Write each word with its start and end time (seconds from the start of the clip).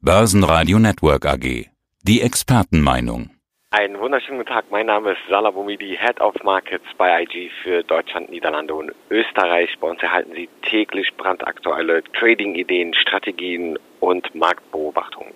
Börsenradio 0.00 0.78
Network 0.78 1.26
AG. 1.26 1.66
Die 2.04 2.20
Expertenmeinung. 2.22 3.30
Einen 3.72 3.98
wunderschönen 3.98 4.38
guten 4.38 4.48
Tag. 4.48 4.66
Mein 4.70 4.86
Name 4.86 5.10
ist 5.10 5.18
Salah 5.28 5.50
Boumidi, 5.50 5.98
Head 6.00 6.20
of 6.20 6.36
Markets 6.44 6.84
bei 6.96 7.24
IG 7.24 7.50
für 7.64 7.82
Deutschland, 7.82 8.30
Niederlande 8.30 8.76
und 8.76 8.92
Österreich. 9.10 9.76
Bei 9.80 9.90
uns 9.90 10.00
erhalten 10.00 10.30
Sie 10.36 10.48
täglich 10.62 11.12
brandaktuelle 11.16 12.04
Trading-Ideen, 12.12 12.94
Strategien 12.94 13.76
und 13.98 14.32
Marktbeobachtungen. 14.36 15.34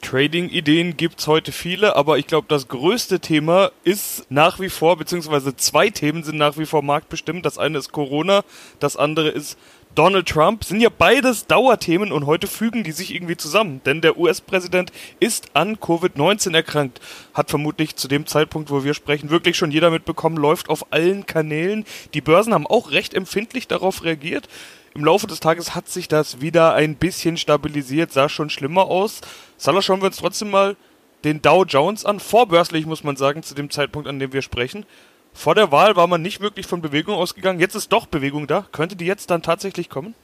Trading-Ideen 0.00 0.96
gibt's 0.96 1.26
heute 1.26 1.52
viele, 1.52 1.96
aber 1.96 2.18
ich 2.18 2.26
glaube, 2.26 2.46
das 2.48 2.68
größte 2.68 3.20
Thema 3.20 3.70
ist 3.84 4.26
nach 4.30 4.60
wie 4.60 4.68
vor, 4.68 4.96
beziehungsweise 4.96 5.56
zwei 5.56 5.90
Themen 5.90 6.22
sind 6.22 6.38
nach 6.38 6.58
wie 6.58 6.66
vor 6.66 6.82
marktbestimmt. 6.82 7.46
Das 7.46 7.58
eine 7.58 7.78
ist 7.78 7.92
Corona, 7.92 8.42
das 8.78 8.96
andere 8.96 9.28
ist 9.28 9.58
Donald 9.94 10.28
Trump. 10.28 10.64
Sind 10.64 10.80
ja 10.80 10.88
beides 10.88 11.46
Dauerthemen 11.46 12.12
und 12.12 12.26
heute 12.26 12.46
fügen 12.46 12.84
die 12.84 12.92
sich 12.92 13.14
irgendwie 13.14 13.36
zusammen. 13.36 13.80
Denn 13.84 14.00
der 14.00 14.18
US-Präsident 14.18 14.92
ist 15.18 15.50
an 15.54 15.76
Covid-19 15.76 16.54
erkrankt. 16.54 17.00
Hat 17.34 17.50
vermutlich 17.50 17.96
zu 17.96 18.08
dem 18.08 18.26
Zeitpunkt, 18.26 18.70
wo 18.70 18.84
wir 18.84 18.94
sprechen, 18.94 19.30
wirklich 19.30 19.56
schon 19.56 19.72
jeder 19.72 19.90
mitbekommen, 19.90 20.36
läuft 20.36 20.68
auf 20.68 20.92
allen 20.92 21.26
Kanälen. 21.26 21.84
Die 22.14 22.20
Börsen 22.20 22.54
haben 22.54 22.66
auch 22.66 22.90
recht 22.90 23.14
empfindlich 23.14 23.68
darauf 23.68 24.04
reagiert. 24.04 24.48
Im 24.94 25.04
Laufe 25.04 25.28
des 25.28 25.38
Tages 25.38 25.74
hat 25.74 25.88
sich 25.88 26.08
das 26.08 26.40
wieder 26.40 26.74
ein 26.74 26.96
bisschen 26.96 27.36
stabilisiert, 27.36 28.12
sah 28.12 28.28
schon 28.28 28.50
schlimmer 28.50 28.86
aus. 28.86 29.20
Salah, 29.56 29.82
schauen 29.82 30.00
wir 30.00 30.06
uns 30.06 30.16
trotzdem 30.16 30.50
mal 30.50 30.76
den 31.22 31.40
Dow 31.42 31.64
Jones 31.64 32.04
an. 32.04 32.18
Vorbörslich 32.18 32.86
muss 32.86 33.04
man 33.04 33.16
sagen, 33.16 33.44
zu 33.44 33.54
dem 33.54 33.70
Zeitpunkt, 33.70 34.08
an 34.08 34.18
dem 34.18 34.32
wir 34.32 34.42
sprechen. 34.42 34.84
Vor 35.32 35.54
der 35.54 35.70
Wahl 35.70 35.94
war 35.94 36.08
man 36.08 36.22
nicht 36.22 36.40
wirklich 36.40 36.66
von 36.66 36.82
Bewegung 36.82 37.14
ausgegangen. 37.14 37.60
Jetzt 37.60 37.76
ist 37.76 37.92
doch 37.92 38.06
Bewegung 38.06 38.48
da. 38.48 38.66
Könnte 38.72 38.96
die 38.96 39.06
jetzt 39.06 39.30
dann 39.30 39.42
tatsächlich 39.42 39.88
kommen? 39.88 40.14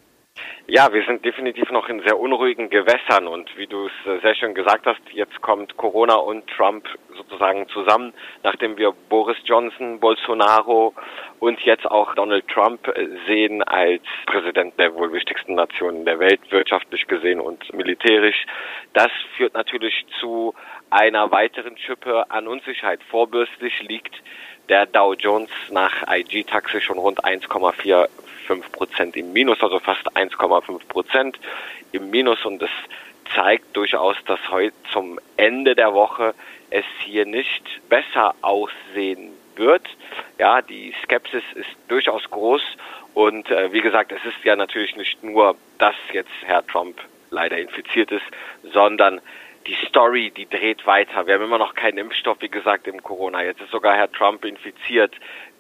Ja, 0.68 0.92
wir 0.92 1.04
sind 1.04 1.24
definitiv 1.24 1.70
noch 1.70 1.88
in 1.88 2.02
sehr 2.02 2.18
unruhigen 2.18 2.70
Gewässern 2.70 3.28
und 3.28 3.56
wie 3.56 3.66
du 3.66 3.86
es 3.86 3.92
äh, 4.06 4.20
sehr 4.20 4.34
schön 4.34 4.54
gesagt 4.54 4.84
hast, 4.86 5.00
jetzt 5.12 5.40
kommt 5.40 5.76
Corona 5.76 6.14
und 6.14 6.46
Trump 6.48 6.88
sozusagen 7.16 7.68
zusammen, 7.68 8.12
nachdem 8.42 8.76
wir 8.76 8.92
Boris 9.08 9.36
Johnson, 9.44 10.00
Bolsonaro 10.00 10.92
und 11.38 11.60
jetzt 11.60 11.86
auch 11.86 12.14
Donald 12.16 12.48
Trump 12.48 12.88
äh, 12.88 13.06
sehen 13.26 13.62
als 13.62 14.02
Präsident 14.26 14.78
der 14.78 14.92
wohl 14.94 15.12
wichtigsten 15.12 15.54
Nationen 15.54 16.04
der 16.04 16.18
Welt, 16.18 16.40
wirtschaftlich 16.50 17.06
gesehen 17.06 17.40
und 17.40 17.72
militärisch. 17.72 18.44
Das 18.92 19.12
führt 19.36 19.54
natürlich 19.54 20.04
zu 20.20 20.52
einer 20.90 21.30
weiteren 21.30 21.78
Schippe 21.78 22.30
an 22.30 22.48
Unsicherheit. 22.48 23.00
Vorbürstlich 23.04 23.82
liegt 23.82 24.14
der 24.68 24.86
Dow 24.86 25.14
Jones 25.14 25.50
nach 25.70 26.02
IG-Taxe 26.08 26.80
schon 26.80 26.98
rund 26.98 27.24
1,45 28.48 28.72
Prozent 28.72 29.16
im 29.16 29.32
Minus, 29.32 29.62
also 29.62 29.78
fast 29.78 30.06
1,5 30.16 30.86
Prozent 30.88 31.38
im 31.92 32.10
Minus 32.10 32.44
und 32.44 32.62
es 32.62 32.70
zeigt 33.34 33.76
durchaus, 33.76 34.16
dass 34.26 34.38
heute 34.50 34.74
zum 34.92 35.18
Ende 35.36 35.74
der 35.74 35.92
Woche 35.92 36.34
es 36.70 36.84
hier 37.04 37.26
nicht 37.26 37.62
besser 37.88 38.34
aussehen 38.42 39.32
wird. 39.56 39.82
Ja, 40.38 40.62
die 40.62 40.94
Skepsis 41.02 41.42
ist 41.54 41.68
durchaus 41.88 42.22
groß 42.30 42.62
und 43.14 43.50
äh, 43.50 43.72
wie 43.72 43.80
gesagt, 43.80 44.12
es 44.12 44.24
ist 44.24 44.44
ja 44.44 44.56
natürlich 44.56 44.96
nicht 44.96 45.22
nur, 45.22 45.56
dass 45.78 45.94
jetzt 46.12 46.30
Herr 46.44 46.66
Trump 46.66 47.00
leider 47.30 47.58
infiziert 47.58 48.12
ist, 48.12 48.24
sondern 48.72 49.20
die 49.66 49.76
Story, 49.88 50.30
die 50.30 50.48
dreht 50.48 50.86
weiter. 50.86 51.26
Wir 51.26 51.34
haben 51.34 51.44
immer 51.44 51.58
noch 51.58 51.74
keinen 51.74 51.98
Impfstoff, 51.98 52.36
wie 52.40 52.48
gesagt, 52.48 52.86
im 52.86 53.02
Corona. 53.02 53.42
Jetzt 53.42 53.60
ist 53.60 53.70
sogar 53.70 53.96
Herr 53.96 54.10
Trump 54.12 54.44
infiziert. 54.44 55.12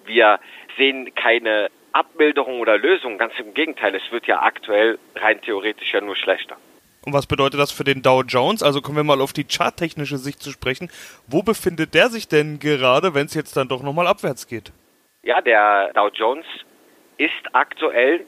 Wir 0.04 0.38
sehen 0.76 1.12
keine 1.14 1.68
Abmilderung 1.96 2.60
oder 2.60 2.78
Lösung. 2.78 3.18
Ganz 3.18 3.32
im 3.38 3.54
Gegenteil, 3.54 3.94
es 3.94 4.12
wird 4.12 4.26
ja 4.26 4.42
aktuell 4.42 4.98
rein 5.14 5.40
theoretisch 5.40 5.92
ja 5.92 6.00
nur 6.00 6.16
schlechter. 6.16 6.56
Und 7.04 7.12
was 7.12 7.26
bedeutet 7.26 7.60
das 7.60 7.70
für 7.70 7.84
den 7.84 8.02
Dow 8.02 8.22
Jones? 8.22 8.62
Also 8.62 8.82
kommen 8.82 8.96
wir 8.96 9.04
mal 9.04 9.20
auf 9.20 9.32
die 9.32 9.46
charttechnische 9.48 10.18
Sicht 10.18 10.42
zu 10.42 10.50
sprechen. 10.50 10.90
Wo 11.28 11.42
befindet 11.42 11.94
der 11.94 12.08
sich 12.08 12.26
denn 12.28 12.58
gerade, 12.58 13.14
wenn 13.14 13.26
es 13.26 13.34
jetzt 13.34 13.56
dann 13.56 13.68
doch 13.68 13.82
nochmal 13.82 14.08
abwärts 14.08 14.48
geht? 14.48 14.72
Ja, 15.22 15.40
der 15.40 15.92
Dow 15.94 16.08
Jones 16.08 16.46
ist 17.16 17.54
aktuell 17.54 18.26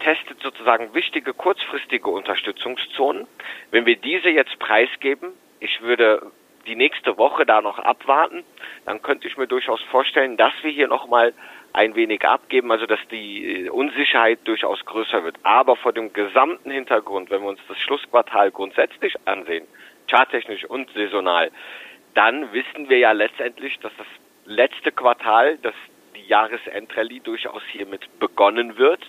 testet 0.00 0.40
sozusagen 0.42 0.92
wichtige 0.94 1.32
kurzfristige 1.32 2.10
Unterstützungszonen. 2.10 3.26
Wenn 3.70 3.86
wir 3.86 3.96
diese 3.96 4.28
jetzt 4.28 4.58
preisgeben, 4.58 5.30
ich 5.60 5.80
würde 5.80 6.30
die 6.66 6.76
nächste 6.76 7.16
Woche 7.18 7.46
da 7.46 7.60
noch 7.60 7.78
abwarten, 7.78 8.44
dann 8.84 9.02
könnte 9.02 9.28
ich 9.28 9.36
mir 9.36 9.46
durchaus 9.46 9.80
vorstellen, 9.84 10.36
dass 10.36 10.52
wir 10.62 10.70
hier 10.70 10.88
nochmal 10.88 11.32
ein 11.72 11.94
wenig 11.94 12.24
abgeben, 12.24 12.72
also 12.72 12.86
dass 12.86 13.00
die 13.10 13.68
Unsicherheit 13.70 14.40
durchaus 14.44 14.84
größer 14.84 15.24
wird. 15.24 15.36
Aber 15.42 15.76
vor 15.76 15.92
dem 15.92 16.12
gesamten 16.12 16.70
Hintergrund, 16.70 17.30
wenn 17.30 17.42
wir 17.42 17.48
uns 17.48 17.60
das 17.68 17.78
Schlussquartal 17.78 18.50
grundsätzlich 18.50 19.14
ansehen, 19.26 19.66
charttechnisch 20.10 20.64
und 20.64 20.90
saisonal, 20.92 21.50
dann 22.14 22.52
wissen 22.52 22.88
wir 22.88 22.98
ja 22.98 23.12
letztendlich, 23.12 23.78
dass 23.80 23.92
das 23.98 24.06
letzte 24.46 24.90
Quartal, 24.90 25.58
dass 25.58 25.74
die 26.14 26.26
Jahresendrallye 26.26 27.20
durchaus 27.20 27.62
hiermit 27.70 28.08
begonnen 28.18 28.78
wird. 28.78 29.00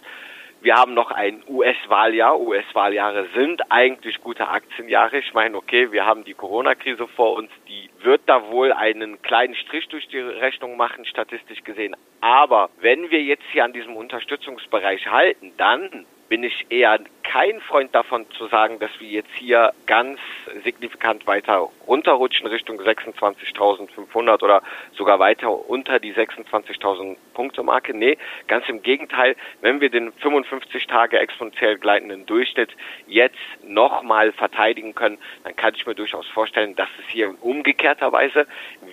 Wir 0.60 0.76
haben 0.76 0.96
noch 0.96 1.12
ein 1.12 1.44
US-Wahljahr. 1.48 2.40
US-Wahljahre 2.40 3.28
sind 3.36 3.72
eigentlich 3.72 4.20
gute 4.22 4.48
Aktienjahre. 4.48 5.20
Ich 5.20 5.34
meine, 5.34 5.56
okay, 5.56 5.92
wir 5.92 6.06
haben 6.06 6.24
die 6.24 6.34
Corona-Krise 6.34 7.08
vor 7.10 7.36
uns. 7.38 7.52
Die 7.68 7.90
wird 8.04 8.22
da 8.26 8.50
wohl 8.50 8.74
einen 8.74 9.22
kleinen 9.22 9.56
Strich 9.56 9.88
durch 9.90 10.08
die 10.08 10.20
Rechnung 10.20 10.76
machen, 10.76 11.06
statistisch 11.06 11.64
gesehen. 11.64 11.96
Aber 12.22 12.70
wenn 12.80 13.12
wir 13.12 13.22
jetzt 13.22 13.46
hier 13.52 13.66
an 13.66 13.74
diesem 13.74 13.96
Unterstützungsbereich 13.96 15.08
halten, 15.12 15.54
dann 15.58 16.06
bin 16.30 16.44
ich 16.44 16.66
eher 16.70 17.00
kein 17.24 17.60
Freund 17.62 17.94
davon 17.94 18.26
zu 18.32 18.48
sagen, 18.48 18.80
dass 18.80 18.90
wir 19.00 19.08
jetzt 19.08 19.34
hier 19.36 19.74
ganz 19.86 20.20
signifikant 20.64 21.28
weiter 21.28 21.70
runterrutschen 21.86 22.48
Richtung 22.48 22.80
26.500 22.80 24.44
oder 24.44 24.62
sogar 24.94 25.20
weiter 25.20 25.70
unter 25.70 26.00
die 26.00 26.14
26.000 26.14 27.18
Punkte 27.34 27.64
Marke. 27.64 27.94
Nee, 27.94 28.18
ganz 28.48 28.68
im 28.70 28.82
Gegenteil, 28.82 29.36
wenn 29.62 29.82
wir 29.82 29.90
den 29.90 30.14
55 30.14 30.88
Tage 30.88 31.20
exponentiell 31.20 31.78
gleitenden 31.78 32.26
Durchschnitt 32.26 32.72
jetzt 33.08 33.38
nochmal 33.64 34.32
verteidigen 34.32 34.96
können, 34.96 35.18
dann 35.44 35.56
kann 35.56 35.76
ich 35.76 35.86
mir 35.86 35.96
durchaus 35.96 36.28
vorstellen, 36.28 36.76
dass 36.76 36.90
es 37.00 37.10
hier 37.10 37.28
in 37.28 37.36
umgekehrter 37.36 38.12
Weise 38.12 38.48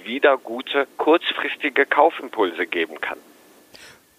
wieder 0.05 0.37
gute 0.39 0.87
kurzfristige 0.97 1.87
Kaufimpulse 1.87 2.67
geben 2.67 3.01
kann. 3.01 3.19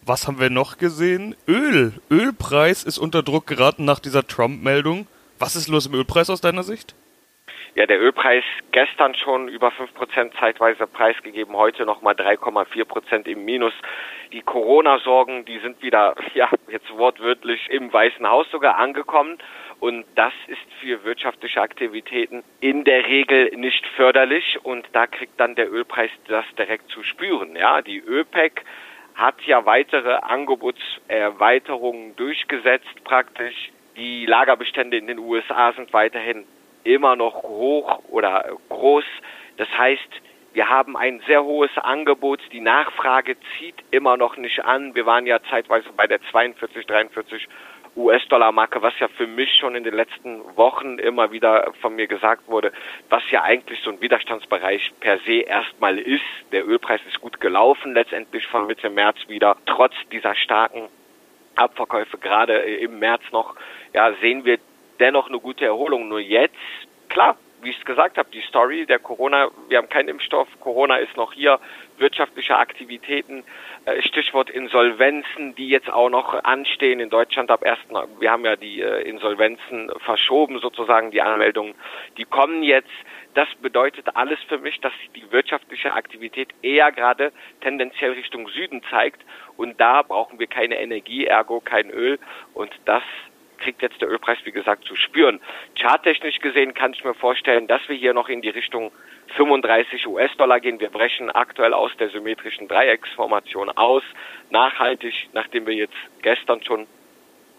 Was 0.08 0.28
haben 0.28 0.40
wir 0.40 0.52
noch 0.52 0.78
gesehen? 0.78 1.36
Öl. 1.48 1.94
Ölpreis 2.12 2.84
ist 2.84 3.00
unter 3.00 3.24
Druck 3.24 3.48
geraten 3.48 3.86
nach 3.86 3.98
dieser 3.98 4.28
Trump-Meldung. 4.28 5.08
Was 5.40 5.56
ist 5.56 5.68
los 5.68 5.88
im 5.88 5.96
Ölpreis 5.96 6.30
aus 6.30 6.42
deiner 6.42 6.62
Sicht? 6.62 6.94
Ja, 7.74 7.88
der 7.88 8.00
Ölpreis 8.00 8.44
gestern 8.72 9.16
schon 9.16 9.48
über 9.48 9.70
5% 9.70 10.40
zeitweise 10.40 10.86
preisgegeben, 10.86 11.56
heute 11.56 11.88
nochmal 11.88 12.14
3,4% 12.14 13.28
im 13.28 13.46
Minus. 13.46 13.74
Die 14.32 14.44
Corona-Sorgen, 14.44 15.44
die 15.46 15.58
sind 15.58 15.82
wieder, 15.82 16.14
ja, 16.36 16.50
jetzt 16.70 16.96
wortwörtlich 16.96 17.68
im 17.72 17.92
Weißen 17.92 18.30
Haus 18.30 18.46
sogar 18.52 18.78
angekommen. 18.78 19.40
Und 19.80 20.06
das 20.14 20.34
ist 20.46 20.62
für 20.82 21.04
wirtschaftliche 21.04 21.62
Aktivitäten 21.62 22.44
in 22.60 22.84
der 22.84 23.08
Regel 23.08 23.50
nicht 23.58 23.86
förderlich. 23.96 24.60
Und 24.62 24.88
da 24.94 25.08
kriegt 25.08 25.40
dann 25.40 25.56
der 25.56 25.74
Ölpreis 25.74 26.12
das 26.28 26.46
direkt 26.60 26.92
zu 26.92 27.02
spüren. 27.02 27.56
Ja, 27.56 27.82
die 27.82 27.98
ÖPEC 27.98 28.64
hat 29.16 29.42
ja 29.46 29.66
weitere 29.66 30.16
Angebotserweiterungen 30.16 32.16
durchgesetzt 32.16 33.04
praktisch. 33.04 33.72
Die 33.96 34.26
Lagerbestände 34.26 34.98
in 34.98 35.08
den 35.08 35.20
USA 35.20 35.74
sind 35.74 35.94
weiterhin 35.94 36.46
immer 36.84 37.16
noch 37.16 37.44
hoch 37.44 38.04
oder 38.10 38.58
groß. 38.70 39.06
Das 39.58 39.70
heißt, 39.78 40.22
wir 40.54 40.70
haben 40.70 40.96
ein 40.96 41.22
sehr 41.28 41.44
hohes 41.44 41.76
Angebot. 41.78 42.40
Die 42.52 42.62
Nachfrage 42.62 43.36
zieht 43.58 43.76
immer 43.92 44.18
noch 44.18 44.38
nicht 44.38 44.64
an. 44.64 44.96
Wir 44.96 45.06
waren 45.06 45.26
ja 45.26 45.40
zeitweise 45.50 45.90
bei 45.96 46.08
der 46.08 46.22
42, 46.32 46.86
43 46.86 47.48
US-Dollar-Marke, 47.96 48.82
was 48.82 48.98
ja 49.00 49.08
für 49.08 49.28
mich 49.28 49.54
schon 49.56 49.76
in 49.76 49.84
den 49.84 49.94
letzten 49.94 50.42
Wochen 50.58 51.00
immer 51.00 51.32
wieder 51.32 51.72
von 51.82 51.96
mir 51.96 52.08
gesagt 52.08 52.48
wurde, 52.48 52.72
was 53.10 53.24
ja 53.32 53.44
eigentlich 53.44 53.80
so 53.82 53.90
ein 53.90 54.02
Widerstandsbereich 54.02 54.92
per 55.00 55.18
se 55.20 55.42
erstmal 55.42 55.98
ist. 55.98 56.24
Der 56.52 56.68
Ölpreis 56.68 57.02
ist 57.08 57.22
gut 57.22 57.40
gelaufen, 57.40 57.94
letztendlich 57.94 58.48
von 58.48 58.68
Mitte 58.68 58.90
März 58.90 59.18
wieder, 59.28 59.56
trotz 59.66 59.94
dieser 60.12 60.36
starken 60.36 60.90
Abverkäufe, 61.56 62.18
gerade 62.18 62.58
im 62.58 63.00
März 63.00 63.24
noch, 63.32 63.56
ja, 63.94 64.12
sehen 64.22 64.44
wir 64.44 64.60
dennoch 65.00 65.30
eine 65.30 65.40
gute 65.40 65.66
Erholung. 65.66 66.10
Nur 66.10 66.20
jetzt, 66.20 66.56
klar, 67.08 67.38
wie 67.66 67.72
ich 67.72 67.80
es 67.80 67.86
gesagt 67.86 68.18
habe, 68.18 68.30
die 68.32 68.42
Story 68.42 68.86
der 68.86 69.00
Corona, 69.00 69.50
wir 69.68 69.80
haben 69.80 69.90
keinen 69.90 70.08
Impfstoff, 70.08 70.48
Corona 70.60 70.98
ist 70.98 71.18
noch 71.18 71.34
hier, 71.34 71.60
wirtschaftliche 71.98 72.56
Aktivitäten, 72.58 73.44
äh, 73.86 74.02
Stichwort 74.04 74.50
Insolvenzen, 74.50 75.56
die 75.56 75.68
jetzt 75.70 75.90
auch 75.90 76.10
noch 76.10 76.44
anstehen 76.44 77.00
in 77.00 77.10
Deutschland 77.10 77.50
ab 77.50 77.64
1. 77.64 77.80
Wir 78.20 78.32
haben 78.32 78.46
ja 78.46 78.56
die 78.56 78.82
äh, 78.82 79.02
Insolvenzen 79.10 79.92
verschoben 80.00 80.60
sozusagen, 80.60 81.12
die 81.12 81.22
Anmeldungen, 81.22 81.74
die 82.18 82.26
kommen 82.26 82.64
jetzt. 82.64 82.92
Das 83.34 83.48
bedeutet 83.62 84.16
alles 84.16 84.40
für 84.48 84.60
mich, 84.60 84.80
dass 84.80 84.94
die 85.16 85.32
wirtschaftliche 85.32 85.94
Aktivität 85.94 86.50
eher 86.62 86.92
gerade 86.92 87.34
tendenziell 87.62 88.12
Richtung 88.12 88.48
Süden 88.50 88.82
zeigt 88.90 89.22
und 89.58 89.80
da 89.82 90.04
brauchen 90.04 90.40
wir 90.40 90.48
keine 90.48 90.80
Energie, 90.80 91.26
ergo 91.26 91.60
kein 91.60 91.90
Öl 91.90 92.20
und 92.54 92.72
das 92.86 93.04
kriegt 93.66 93.82
jetzt 93.82 94.00
der 94.00 94.10
Ölpreis, 94.10 94.38
wie 94.44 94.52
gesagt, 94.52 94.86
zu 94.86 94.96
spüren. 94.96 95.40
Charttechnisch 95.76 96.40
gesehen 96.40 96.76
kann 96.76 96.94
ich 96.94 97.04
mir 97.04 97.16
vorstellen, 97.16 97.66
dass 97.66 97.82
wir 97.90 97.96
hier 97.96 98.14
noch 98.14 98.30
in 98.30 98.44
die 98.44 98.50
Richtung 98.50 98.92
35 99.38 100.06
US-Dollar 100.06 100.60
gehen. 100.60 100.80
Wir 100.80 100.92
brechen 100.92 101.32
aktuell 101.32 101.74
aus 101.74 101.92
der 101.98 102.10
symmetrischen 102.10 102.68
Dreiecksformation 102.68 103.72
aus, 103.72 104.04
nachhaltig, 104.52 105.30
nachdem 105.34 105.66
wir 105.66 105.74
jetzt 105.74 105.96
gestern 106.22 106.64
schon 106.64 106.86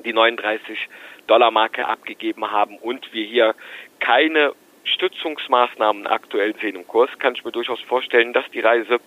die 0.04 0.12
39 0.12 0.88
Dollar 1.26 1.50
Marke 1.50 1.88
abgegeben 1.88 2.52
haben 2.52 2.78
und 2.78 3.12
wir 3.12 3.24
hier 3.24 3.56
keine 3.98 4.52
Stützungsmaßnahmen 4.84 6.06
aktuell 6.06 6.54
sehen 6.60 6.76
im 6.76 6.86
Kurs, 6.86 7.10
kann 7.18 7.34
ich 7.34 7.44
mir 7.44 7.50
durchaus 7.50 7.80
vorstellen, 7.80 8.32
dass 8.32 8.48
die 8.52 8.60
Reise 8.60 9.00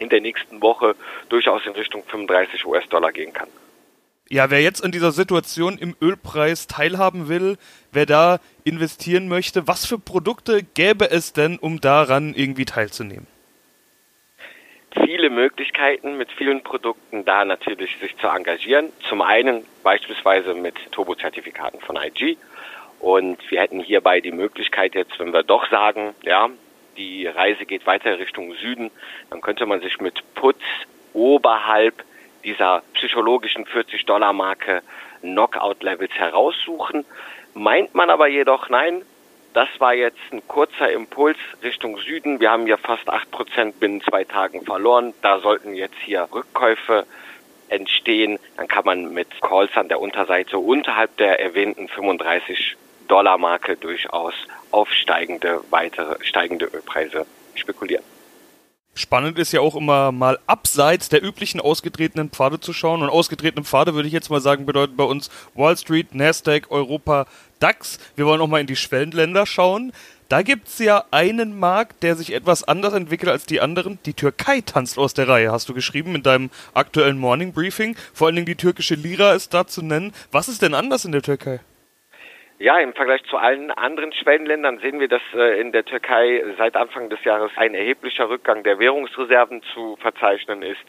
in 0.00 0.08
der 0.08 0.20
nächsten 0.20 0.60
Woche 0.60 0.96
durchaus 1.28 1.64
in 1.64 1.74
Richtung 1.74 2.02
35 2.02 2.66
US-Dollar 2.66 3.12
gehen 3.12 3.32
kann. 3.32 3.48
Ja, 4.30 4.50
wer 4.50 4.62
jetzt 4.62 4.82
an 4.82 4.90
dieser 4.90 5.12
Situation 5.12 5.76
im 5.76 5.94
Ölpreis 6.00 6.66
teilhaben 6.66 7.28
will, 7.28 7.58
wer 7.92 8.06
da 8.06 8.40
investieren 8.64 9.28
möchte, 9.28 9.68
was 9.68 9.84
für 9.84 9.98
Produkte 9.98 10.62
gäbe 10.62 11.10
es 11.10 11.34
denn, 11.34 11.58
um 11.58 11.80
daran 11.80 12.32
irgendwie 12.34 12.64
teilzunehmen? 12.64 13.26
Viele 14.92 15.28
Möglichkeiten 15.28 16.16
mit 16.16 16.32
vielen 16.32 16.62
Produkten 16.62 17.24
da 17.26 17.44
natürlich 17.44 17.98
sich 18.00 18.16
zu 18.16 18.28
engagieren. 18.28 18.90
Zum 19.08 19.20
einen 19.20 19.64
beispielsweise 19.82 20.54
mit 20.54 20.76
Turbo-Zertifikaten 20.92 21.80
von 21.80 21.96
IG. 21.96 22.38
Und 23.00 23.38
wir 23.50 23.60
hätten 23.60 23.80
hierbei 23.80 24.22
die 24.22 24.32
Möglichkeit 24.32 24.94
jetzt, 24.94 25.18
wenn 25.18 25.34
wir 25.34 25.42
doch 25.42 25.68
sagen, 25.68 26.14
ja, 26.22 26.48
die 26.96 27.26
Reise 27.26 27.66
geht 27.66 27.86
weiter 27.86 28.18
Richtung 28.18 28.54
Süden, 28.54 28.90
dann 29.28 29.42
könnte 29.42 29.66
man 29.66 29.80
sich 29.80 30.00
mit 30.00 30.22
Putz 30.34 30.62
oberhalb 31.12 32.04
dieser 32.44 32.82
psychologischen 32.94 33.64
40-Dollar-Marke 33.66 34.82
Knockout-Levels 35.22 36.12
heraussuchen. 36.12 37.04
Meint 37.54 37.94
man 37.94 38.10
aber 38.10 38.28
jedoch, 38.28 38.68
nein, 38.68 39.02
das 39.54 39.68
war 39.78 39.94
jetzt 39.94 40.18
ein 40.32 40.46
kurzer 40.48 40.90
Impuls 40.90 41.38
Richtung 41.62 41.98
Süden. 41.98 42.40
Wir 42.40 42.50
haben 42.50 42.66
ja 42.66 42.76
fast 42.76 43.08
8% 43.08 43.74
binnen 43.78 44.00
zwei 44.02 44.24
Tagen 44.24 44.64
verloren. 44.64 45.14
Da 45.22 45.38
sollten 45.38 45.74
jetzt 45.74 45.96
hier 46.04 46.28
Rückkäufe 46.32 47.06
entstehen. 47.68 48.38
Dann 48.56 48.68
kann 48.68 48.84
man 48.84 49.14
mit 49.14 49.28
Calls 49.40 49.76
an 49.76 49.88
der 49.88 50.00
Unterseite 50.00 50.58
unterhalb 50.58 51.16
der 51.18 51.40
erwähnten 51.40 51.88
35 51.88 52.76
Dollar 53.06 53.38
Marke 53.38 53.76
durchaus 53.76 54.34
auf 54.70 54.90
steigende, 54.92 55.60
weitere 55.70 56.16
steigende 56.24 56.66
Ölpreise 56.66 57.26
spekulieren. 57.54 58.04
Spannend 58.96 59.40
ist 59.40 59.52
ja 59.52 59.60
auch 59.60 59.74
immer 59.74 60.12
mal 60.12 60.38
abseits 60.46 61.08
der 61.08 61.22
üblichen 61.22 61.60
ausgetretenen 61.60 62.30
Pfade 62.30 62.60
zu 62.60 62.72
schauen. 62.72 63.02
Und 63.02 63.10
ausgetretene 63.10 63.64
Pfade 63.64 63.94
würde 63.94 64.06
ich 64.06 64.14
jetzt 64.14 64.30
mal 64.30 64.40
sagen, 64.40 64.66
bedeutet 64.66 64.96
bei 64.96 65.04
uns 65.04 65.30
Wall 65.54 65.76
Street, 65.76 66.14
Nasdaq, 66.14 66.70
Europa, 66.70 67.26
DAX. 67.58 67.98
Wir 68.14 68.24
wollen 68.26 68.40
auch 68.40 68.46
mal 68.46 68.60
in 68.60 68.68
die 68.68 68.76
Schwellenländer 68.76 69.46
schauen. 69.46 69.92
Da 70.28 70.42
gibt's 70.42 70.78
ja 70.78 71.04
einen 71.10 71.58
Markt, 71.58 72.02
der 72.02 72.16
sich 72.16 72.32
etwas 72.32 72.62
anders 72.62 72.94
entwickelt 72.94 73.30
als 73.30 73.46
die 73.46 73.60
anderen. 73.60 73.98
Die 74.06 74.14
Türkei 74.14 74.60
tanzt 74.60 74.96
aus 74.96 75.12
der 75.12 75.28
Reihe, 75.28 75.52
hast 75.52 75.68
du 75.68 75.74
geschrieben 75.74 76.14
in 76.14 76.22
deinem 76.22 76.50
aktuellen 76.72 77.18
Morning 77.18 77.52
Briefing. 77.52 77.96
Vor 78.12 78.28
allen 78.28 78.36
Dingen 78.36 78.46
die 78.46 78.54
türkische 78.54 78.94
Lira 78.94 79.34
ist 79.34 79.52
da 79.52 79.66
zu 79.66 79.82
nennen. 79.82 80.12
Was 80.30 80.48
ist 80.48 80.62
denn 80.62 80.72
anders 80.74 81.04
in 81.04 81.12
der 81.12 81.22
Türkei? 81.22 81.60
Ja, 82.64 82.78
im 82.78 82.94
Vergleich 82.94 83.22
zu 83.24 83.36
allen 83.36 83.70
anderen 83.72 84.14
Schwellenländern 84.14 84.78
sehen 84.78 84.98
wir, 84.98 85.06
dass 85.06 85.20
äh, 85.34 85.60
in 85.60 85.70
der 85.72 85.84
Türkei 85.84 86.42
seit 86.56 86.76
Anfang 86.76 87.10
des 87.10 87.22
Jahres 87.22 87.52
ein 87.56 87.74
erheblicher 87.74 88.30
Rückgang 88.30 88.62
der 88.62 88.78
Währungsreserven 88.78 89.62
zu 89.74 89.96
verzeichnen 89.96 90.62
ist. 90.62 90.80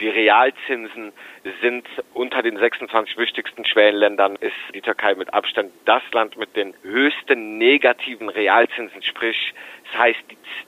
Die 0.00 0.08
Realzinsen 0.08 1.12
sind 1.60 1.86
unter 2.14 2.40
den 2.40 2.56
26 2.56 3.18
wichtigsten 3.18 3.66
Schwellenländern 3.66 4.36
ist 4.36 4.54
die 4.72 4.80
Türkei 4.80 5.16
mit 5.16 5.34
Abstand 5.34 5.70
das 5.84 6.02
Land 6.12 6.38
mit 6.38 6.56
den 6.56 6.72
höchsten 6.80 7.58
negativen 7.58 8.30
Realzinsen, 8.30 9.02
sprich 9.02 9.52
das 9.90 10.00
heißt, 10.00 10.20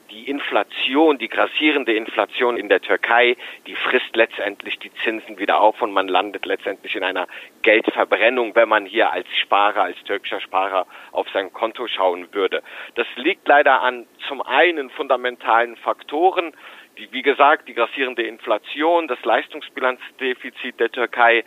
die, 0.09 0.29
Inflation, 0.29 1.17
die 1.17 1.29
grassierende 1.29 1.93
Inflation 1.93 2.57
in 2.57 2.69
der 2.69 2.81
Türkei, 2.81 3.37
die 3.67 3.75
frisst 3.75 4.15
letztendlich 4.15 4.79
die 4.79 4.91
Zinsen 5.03 5.37
wieder 5.37 5.61
auf 5.61 5.81
und 5.81 5.91
man 5.91 6.07
landet 6.07 6.45
letztendlich 6.45 6.95
in 6.95 7.03
einer 7.03 7.27
Geldverbrennung, 7.61 8.55
wenn 8.55 8.67
man 8.67 8.85
hier 8.85 9.11
als 9.11 9.27
Sparer, 9.37 9.83
als 9.83 10.01
türkischer 10.03 10.41
Sparer 10.41 10.87
auf 11.11 11.27
sein 11.29 11.53
Konto 11.53 11.87
schauen 11.87 12.33
würde. 12.33 12.63
Das 12.95 13.07
liegt 13.15 13.47
leider 13.47 13.81
an 13.81 14.07
zum 14.27 14.41
einen 14.41 14.89
fundamentalen 14.89 15.75
Faktoren, 15.77 16.53
die, 16.97 17.11
wie 17.11 17.21
gesagt, 17.21 17.67
die 17.67 17.73
grassierende 17.73 18.23
Inflation, 18.23 19.07
das 19.07 19.23
Leistungsbilanzdefizit 19.23 20.79
der 20.79 20.91
Türkei 20.91 21.43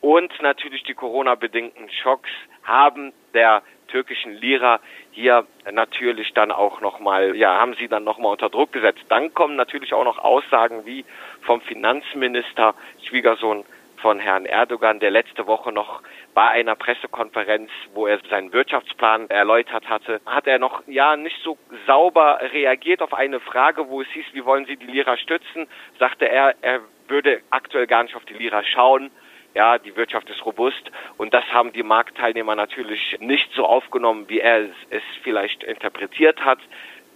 und 0.00 0.32
natürlich 0.42 0.84
die 0.84 0.94
Corona-bedingten 0.94 1.90
Schocks 1.90 2.30
haben 2.66 3.12
der 3.34 3.62
türkischen 3.88 4.34
Lira 4.34 4.80
hier 5.12 5.46
natürlich 5.70 6.34
dann 6.34 6.50
auch 6.50 6.80
nochmal, 6.80 7.36
ja, 7.36 7.58
haben 7.58 7.74
sie 7.74 7.88
dann 7.88 8.04
nochmal 8.04 8.32
unter 8.32 8.50
Druck 8.50 8.72
gesetzt. 8.72 9.04
Dann 9.08 9.32
kommen 9.32 9.56
natürlich 9.56 9.94
auch 9.94 10.04
noch 10.04 10.18
Aussagen 10.18 10.84
wie 10.84 11.04
vom 11.42 11.60
Finanzminister, 11.60 12.74
Schwiegersohn 13.02 13.64
von 13.96 14.18
Herrn 14.18 14.44
Erdogan, 14.44 15.00
der 15.00 15.10
letzte 15.10 15.46
Woche 15.46 15.72
noch 15.72 16.02
bei 16.34 16.48
einer 16.48 16.74
Pressekonferenz, 16.74 17.70
wo 17.94 18.06
er 18.06 18.20
seinen 18.28 18.52
Wirtschaftsplan 18.52 19.30
erläutert 19.30 19.88
hatte, 19.88 20.20
hat 20.26 20.46
er 20.46 20.58
noch 20.58 20.82
ja 20.86 21.16
nicht 21.16 21.40
so 21.42 21.56
sauber 21.86 22.40
reagiert 22.52 23.00
auf 23.00 23.14
eine 23.14 23.40
Frage, 23.40 23.88
wo 23.88 24.02
es 24.02 24.08
hieß, 24.08 24.26
wie 24.32 24.44
wollen 24.44 24.66
Sie 24.66 24.76
die 24.76 24.86
Lira 24.86 25.16
stützen, 25.16 25.66
sagte 25.98 26.28
er, 26.28 26.54
er 26.60 26.80
würde 27.08 27.40
aktuell 27.50 27.86
gar 27.86 28.02
nicht 28.02 28.16
auf 28.16 28.24
die 28.26 28.34
Lira 28.34 28.62
schauen 28.64 29.10
ja, 29.56 29.78
die 29.78 29.96
Wirtschaft 29.96 30.28
ist 30.28 30.44
robust 30.44 30.92
und 31.16 31.32
das 31.32 31.44
haben 31.50 31.72
die 31.72 31.82
Marktteilnehmer 31.82 32.54
natürlich 32.54 33.16
nicht 33.20 33.50
so 33.54 33.64
aufgenommen, 33.64 34.28
wie 34.28 34.38
er 34.38 34.68
es, 34.90 35.02
vielleicht 35.22 35.64
interpretiert 35.64 36.44
hat. 36.44 36.58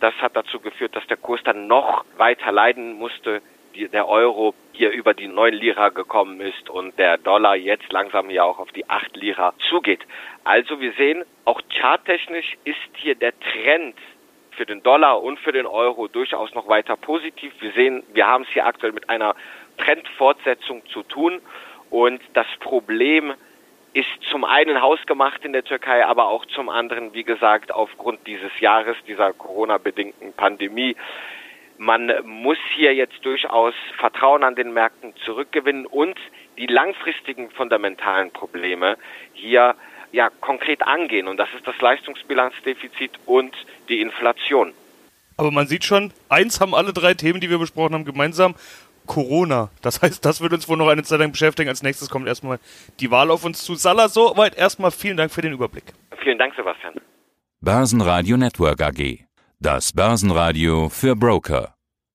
Das 0.00 0.14
hat 0.22 0.34
dazu 0.34 0.58
geführt, 0.58 0.96
dass 0.96 1.06
der 1.06 1.18
Kurs 1.18 1.42
dann 1.44 1.66
noch 1.66 2.06
weiter 2.16 2.50
leiden 2.50 2.94
musste, 2.94 3.42
die, 3.74 3.88
der 3.88 4.08
Euro 4.08 4.54
hier 4.72 4.90
über 4.90 5.12
die 5.12 5.28
9 5.28 5.52
Lira 5.52 5.90
gekommen 5.90 6.40
ist 6.40 6.70
und 6.70 6.98
der 6.98 7.18
Dollar 7.18 7.56
jetzt 7.56 7.92
langsam 7.92 8.30
ja 8.30 8.44
auch 8.44 8.58
auf 8.58 8.72
die 8.72 8.88
8 8.88 9.14
Lira 9.16 9.52
zugeht. 9.68 10.00
Also 10.42 10.80
wir 10.80 10.92
sehen, 10.94 11.24
auch 11.44 11.60
charttechnisch 11.68 12.56
ist 12.64 12.78
hier 12.94 13.16
der 13.16 13.38
Trend 13.38 13.96
für 14.52 14.64
den 14.64 14.82
Dollar 14.82 15.22
und 15.22 15.38
für 15.38 15.52
den 15.52 15.66
Euro 15.66 16.08
durchaus 16.08 16.54
noch 16.54 16.68
weiter 16.68 16.96
positiv. 16.96 17.52
Wir 17.60 17.72
sehen, 17.72 18.02
wir 18.14 18.26
haben 18.26 18.44
es 18.44 18.48
hier 18.48 18.64
aktuell 18.64 18.92
mit 18.92 19.10
einer 19.10 19.36
Trendfortsetzung 19.76 20.86
zu 20.86 21.02
tun 21.02 21.42
und 21.90 22.20
das 22.34 22.46
Problem 22.60 23.34
ist 23.92 24.08
zum 24.30 24.44
einen 24.44 24.80
hausgemacht 24.80 25.44
in 25.44 25.52
der 25.52 25.64
Türkei, 25.64 26.06
aber 26.06 26.28
auch 26.28 26.46
zum 26.46 26.68
anderen, 26.68 27.12
wie 27.12 27.24
gesagt, 27.24 27.72
aufgrund 27.72 28.24
dieses 28.26 28.52
Jahres, 28.60 28.96
dieser 29.06 29.32
Corona-bedingten 29.32 30.32
Pandemie. 30.32 30.96
Man 31.76 32.12
muss 32.24 32.58
hier 32.74 32.94
jetzt 32.94 33.24
durchaus 33.24 33.74
Vertrauen 33.98 34.44
an 34.44 34.54
den 34.54 34.72
Märkten 34.72 35.14
zurückgewinnen 35.24 35.86
und 35.86 36.16
die 36.56 36.66
langfristigen 36.66 37.50
fundamentalen 37.50 38.30
Probleme 38.30 38.96
hier 39.32 39.74
ja 40.12 40.30
konkret 40.40 40.82
angehen. 40.82 41.26
Und 41.26 41.38
das 41.38 41.48
ist 41.56 41.66
das 41.66 41.80
Leistungsbilanzdefizit 41.80 43.12
und 43.26 43.54
die 43.88 44.00
Inflation. 44.00 44.72
Aber 45.36 45.50
man 45.50 45.66
sieht 45.66 45.84
schon, 45.84 46.12
eins 46.28 46.60
haben 46.60 46.74
alle 46.74 46.92
drei 46.92 47.14
Themen, 47.14 47.40
die 47.40 47.48
wir 47.48 47.58
besprochen 47.58 47.94
haben, 47.94 48.04
gemeinsam. 48.04 48.54
Corona. 49.10 49.70
Das 49.82 50.00
heißt, 50.02 50.24
das 50.24 50.40
wird 50.40 50.52
uns 50.52 50.68
wohl 50.68 50.76
noch 50.76 50.88
eine 50.88 51.02
Zeit 51.02 51.18
lang 51.18 51.32
beschäftigen. 51.32 51.68
Als 51.68 51.82
nächstes 51.82 52.08
kommt 52.08 52.28
erstmal 52.28 52.60
die 53.00 53.10
Wahl 53.10 53.32
auf 53.32 53.44
uns 53.44 53.64
zu. 53.64 53.74
Salah, 53.74 54.08
soweit 54.08 54.56
erstmal 54.56 54.92
vielen 54.92 55.16
Dank 55.16 55.32
für 55.32 55.42
den 55.42 55.52
Überblick. 55.52 55.92
Vielen 56.22 56.38
Dank, 56.38 56.54
Sebastian. 56.54 56.94
Börsenradio 57.60 58.36
Network 58.36 58.80
AG. 58.80 59.26
Das 59.58 59.92
Börsenradio 59.92 60.88
für 60.88 61.16
Broker. 61.16 61.74